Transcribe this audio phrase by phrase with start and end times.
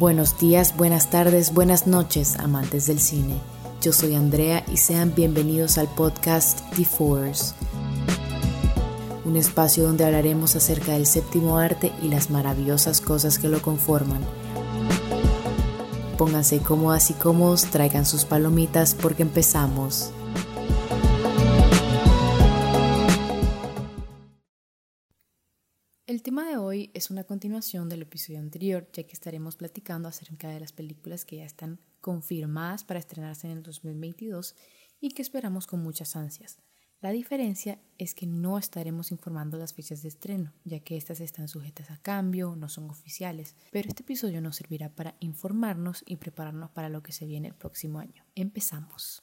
[0.00, 3.34] Buenos días, buenas tardes, buenas noches, amantes del cine.
[3.82, 7.52] Yo soy Andrea y sean bienvenidos al podcast The Force,
[9.26, 14.22] un espacio donde hablaremos acerca del séptimo arte y las maravillosas cosas que lo conforman.
[16.16, 20.12] Pónganse cómodas y cómodos, traigan sus palomitas porque empezamos.
[26.10, 30.48] El tema de hoy es una continuación del episodio anterior, ya que estaremos platicando acerca
[30.48, 34.56] de las películas que ya están confirmadas para estrenarse en el 2022
[35.00, 36.58] y que esperamos con muchas ansias.
[37.00, 41.46] La diferencia es que no estaremos informando las fechas de estreno, ya que estas están
[41.46, 46.70] sujetas a cambio, no son oficiales, pero este episodio nos servirá para informarnos y prepararnos
[46.70, 48.24] para lo que se viene el próximo año.
[48.34, 49.22] Empezamos.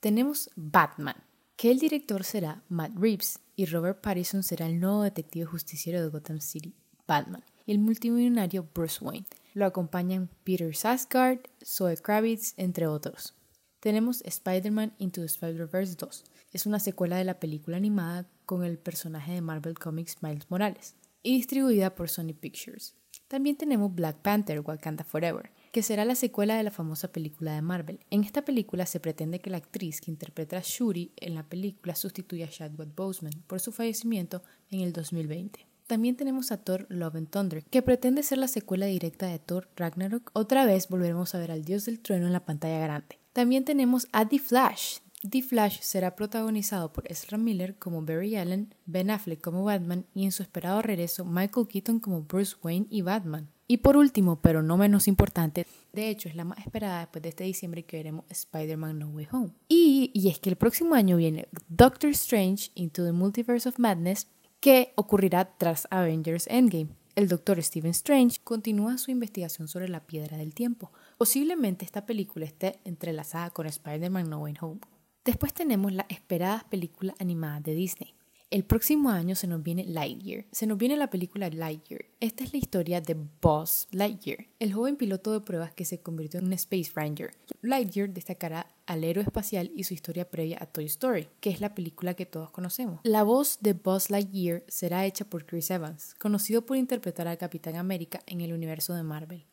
[0.00, 1.16] Tenemos Batman,
[1.56, 6.08] que el director será Matt Reeves y Robert Pattinson será el nuevo detective justiciero de
[6.08, 6.74] Gotham City,
[7.08, 9.26] Batman, y el multimillonario Bruce Wayne.
[9.54, 13.34] Lo acompañan Peter Sarsgaard, Zoe Kravitz, entre otros.
[13.80, 16.24] Tenemos Spider-Man Into the Spider-Verse 2.
[16.52, 20.94] Es una secuela de la película animada con el personaje de Marvel Comics Miles Morales
[21.22, 22.94] y distribuida por Sony Pictures.
[23.28, 27.60] También tenemos Black Panther Wakanda Forever, que será la secuela de la famosa película de
[27.60, 28.00] Marvel.
[28.08, 31.94] En esta película se pretende que la actriz que interpreta a Shuri en la película
[31.94, 35.66] sustituya a Chadwick Boseman por su fallecimiento en el 2020.
[35.86, 39.68] También tenemos a Thor Love and Thunder, que pretende ser la secuela directa de Thor
[39.76, 40.30] Ragnarok.
[40.32, 43.18] Otra vez volveremos a ver al dios del trueno en la pantalla grande.
[43.34, 45.00] También tenemos a The Flash.
[45.28, 50.24] The Flash será protagonizado por Ezra Miller como Barry Allen, Ben Affleck como Batman y
[50.24, 53.50] en su esperado regreso Michael Keaton como Bruce Wayne y Batman.
[53.68, 57.30] Y por último, pero no menos importante, de hecho es la más esperada después de
[57.30, 59.50] este diciembre que veremos Spider-Man No Way Home.
[59.68, 64.28] Y, y es que el próximo año viene Doctor Strange Into the Multiverse of Madness,
[64.60, 66.90] que ocurrirá tras Avengers Endgame.
[67.16, 70.92] El Doctor Stephen Strange continúa su investigación sobre la piedra del tiempo.
[71.16, 74.80] Posiblemente esta película esté entrelazada con Spider-Man No Way Home.
[75.24, 78.15] Después tenemos la esperada película animada de Disney.
[78.48, 80.44] El próximo año se nos viene Lightyear.
[80.52, 82.04] Se nos viene la película Lightyear.
[82.20, 86.38] Esta es la historia de Buzz Lightyear, el joven piloto de pruebas que se convirtió
[86.38, 87.34] en un Space Ranger.
[87.62, 91.74] Lightyear destacará al héroe espacial y su historia previa a Toy Story, que es la
[91.74, 93.00] película que todos conocemos.
[93.02, 97.74] La voz de Buzz Lightyear será hecha por Chris Evans, conocido por interpretar al Capitán
[97.74, 99.44] América en el universo de Marvel.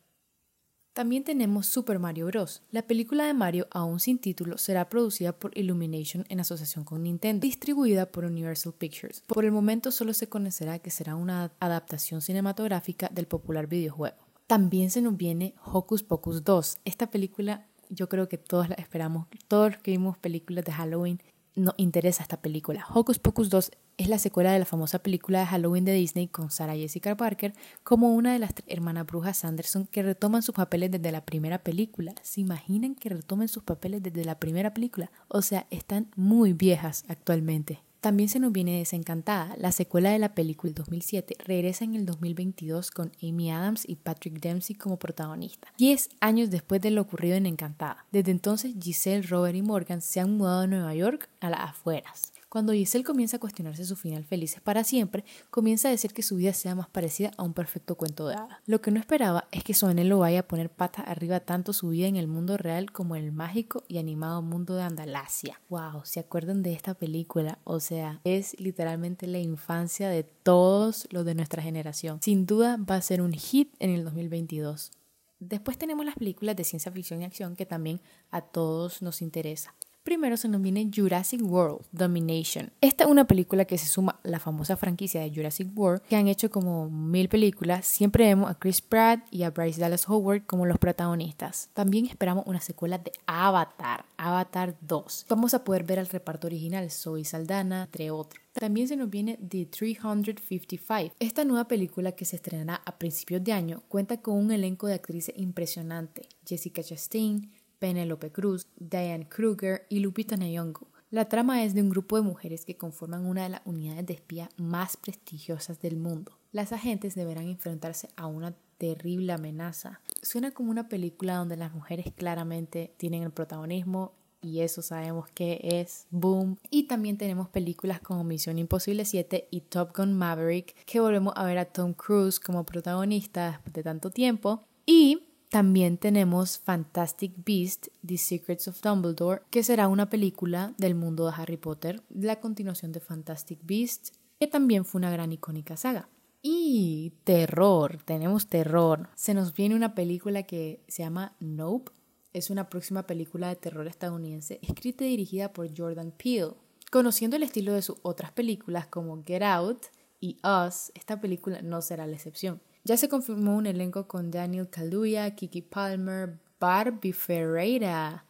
[0.94, 2.62] También tenemos Super Mario Bros.
[2.70, 7.40] La película de Mario, aún sin título, será producida por Illumination en asociación con Nintendo,
[7.40, 9.20] distribuida por Universal Pictures.
[9.26, 14.16] Por el momento solo se conocerá que será una adaptación cinematográfica del popular videojuego.
[14.46, 16.76] También se nos viene Hocus Pocus 2.
[16.84, 19.26] Esta película yo creo que todos la esperamos.
[19.48, 21.20] Todos los que vimos películas de Halloween
[21.54, 22.84] nos interesa esta película.
[22.92, 26.50] Hocus Pocus 2 es la secuela de la famosa película de Halloween de Disney con
[26.50, 27.54] Sarah Jessica Parker
[27.84, 32.14] como una de las hermanas brujas Sanderson que retoman sus papeles desde la primera película.
[32.22, 35.12] ¿Se imaginan que retomen sus papeles desde la primera película?
[35.28, 37.83] O sea, están muy viejas actualmente.
[38.04, 42.04] También se nos viene Desencantada, la secuela de la película del 2007, regresa en el
[42.04, 45.72] 2022 con Amy Adams y Patrick Dempsey como protagonistas.
[45.78, 48.04] Diez años después de lo ocurrido en Encantada.
[48.12, 52.34] Desde entonces, Giselle, Robert y Morgan se han mudado a Nueva York a las afueras.
[52.54, 56.36] Cuando Giselle comienza a cuestionarse su final felices para siempre, comienza a decir que su
[56.36, 58.60] vida sea más parecida a un perfecto cuento de hadas.
[58.66, 61.88] Lo que no esperaba es que su anhelo vaya a poner patas arriba tanto su
[61.88, 65.60] vida en el mundo real como en el mágico y animado mundo de Andalasia.
[65.68, 67.58] Wow, ¿se acuerdan de esta película?
[67.64, 72.20] O sea, es literalmente la infancia de todos los de nuestra generación.
[72.22, 74.92] Sin duda va a ser un hit en el 2022.
[75.40, 78.00] Después tenemos las películas de ciencia ficción y acción que también
[78.30, 79.74] a todos nos interesa.
[80.04, 82.70] Primero se nos viene Jurassic World Domination.
[82.82, 86.14] Esta es una película que se suma a la famosa franquicia de Jurassic World, que
[86.14, 87.86] han hecho como mil películas.
[87.86, 91.70] Siempre vemos a Chris Pratt y a Bryce Dallas Howard como los protagonistas.
[91.72, 95.24] También esperamos una secuela de Avatar, Avatar 2.
[95.30, 98.44] Vamos a poder ver al reparto original, Zoe Saldana, entre otros.
[98.52, 101.16] También se nos viene The 355.
[101.18, 104.94] Esta nueva película que se estrenará a principios de año cuenta con un elenco de
[104.94, 106.28] actrices impresionante.
[106.46, 107.50] Jessica Chastain,
[107.84, 110.88] Penelope Cruz, Diane Kruger y Lupita Nyong'o.
[111.10, 114.14] La trama es de un grupo de mujeres que conforman una de las unidades de
[114.14, 116.32] espía más prestigiosas del mundo.
[116.50, 120.00] Las agentes deberán enfrentarse a una terrible amenaza.
[120.22, 125.60] Suena como una película donde las mujeres claramente tienen el protagonismo y eso sabemos que
[125.62, 126.56] es boom.
[126.70, 131.44] Y también tenemos películas como Misión Imposible 7 y Top Gun Maverick, que volvemos a
[131.44, 134.64] ver a Tom Cruise como protagonista después de tanto tiempo.
[134.86, 141.26] Y también tenemos Fantastic Beast, The Secrets of Dumbledore, que será una película del mundo
[141.26, 146.08] de Harry Potter, la continuación de Fantastic Beast, que también fue una gran icónica saga.
[146.42, 149.08] Y terror, tenemos terror.
[149.14, 151.92] Se nos viene una película que se llama Nope.
[152.34, 156.52] Es una próxima película de terror estadounidense escrita y dirigida por Jordan Peele.
[156.90, 159.86] Conociendo el estilo de sus otras películas como Get Out
[160.20, 162.60] y Us, esta película no será la excepción.
[162.86, 168.26] Ya se confirmó un elenco con Daniel Kaluuya, Kiki Palmer, Barbie Ferreira,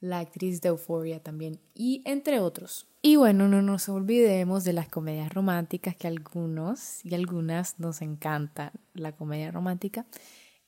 [0.00, 2.86] la actriz de Euphoria también, y entre otros.
[3.02, 8.72] Y bueno, no nos olvidemos de las comedias románticas que algunos y algunas nos encanta
[8.94, 10.06] la comedia romántica.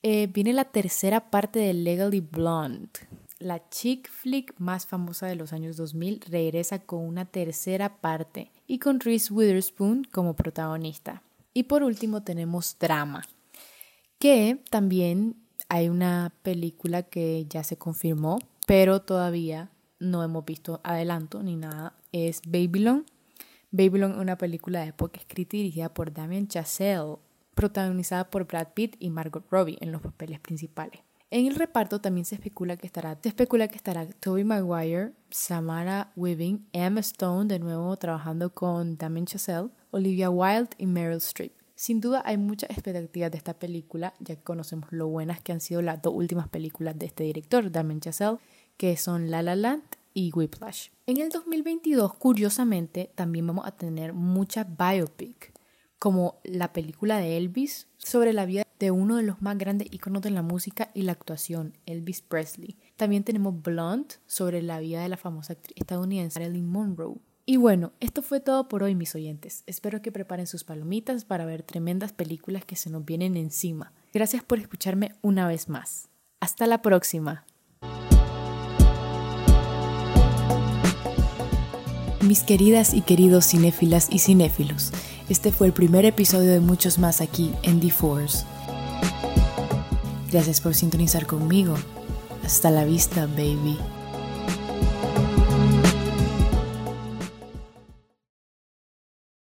[0.03, 2.91] Eh, viene la tercera parte de Legally Blonde.
[3.39, 8.77] La chick flick más famosa de los años 2000 regresa con una tercera parte y
[8.77, 11.23] con Reese Witherspoon como protagonista.
[11.53, 13.23] Y por último tenemos Drama,
[14.19, 15.35] que también
[15.67, 21.93] hay una película que ya se confirmó, pero todavía no hemos visto adelanto ni nada,
[22.11, 23.05] es Babylon.
[23.71, 27.17] Babylon es una película de época escrita y dirigida por Damien Chazelle,
[27.55, 31.01] protagonizada por Brad Pitt y Margot Robbie en los papeles principales.
[31.33, 36.67] En el reparto también se especula que estará, se especula que estará Maguire, Samara Weaving,
[36.73, 41.53] Emma Stone de nuevo trabajando con Damien Chazelle, Olivia Wilde y Meryl Streep.
[41.73, 45.61] Sin duda hay muchas expectativas de esta película, ya que conocemos lo buenas que han
[45.61, 48.37] sido las dos últimas películas de este director, Damien Chazelle,
[48.75, 49.83] que son La La Land
[50.13, 50.89] y Whiplash.
[51.07, 55.53] En el 2022, curiosamente, también vamos a tener mucha biopic,
[55.97, 60.23] como la película de Elvis sobre la vida de uno de los más grandes íconos
[60.23, 62.77] de la música y la actuación, Elvis Presley.
[62.97, 67.19] También tenemos Blonde sobre la vida de la famosa actriz estadounidense Marilyn Monroe.
[67.45, 69.63] Y bueno, esto fue todo por hoy, mis oyentes.
[69.67, 73.93] Espero que preparen sus palomitas para ver tremendas películas que se nos vienen encima.
[74.13, 76.09] Gracias por escucharme una vez más.
[76.39, 77.45] Hasta la próxima.
[82.21, 84.91] Mis queridas y queridos cinéfilas y cinéfilos,
[85.29, 88.43] este fue el primer episodio de muchos más aquí en The Force.
[90.31, 91.75] Gracias por sintonizar conmigo.
[92.43, 93.77] Hasta la vista, baby.